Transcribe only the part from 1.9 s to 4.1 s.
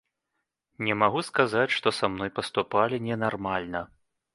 са мной паступалі ненармальна.